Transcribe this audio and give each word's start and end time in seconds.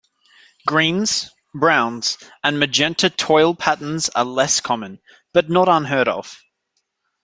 Greens, 0.65 1.29
browns, 1.53 2.17
and 2.43 2.57
magenta 2.57 3.07
toile 3.11 3.53
patterns 3.53 4.09
are 4.09 4.25
less 4.25 4.59
common, 4.59 4.99
but 5.31 5.47
not 5.47 5.67
unheard 5.69 6.07
of. 6.07 6.41